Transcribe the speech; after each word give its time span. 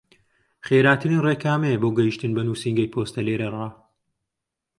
خێراترین 0.65 1.21
ڕێ 1.25 1.33
کامەیە 1.43 1.81
بۆ 1.81 1.89
گەیشتن 1.97 2.31
بە 2.35 2.41
نووسینگەی 2.47 2.91
پۆستە 2.93 3.21
لێرەڕا؟ 3.27 3.67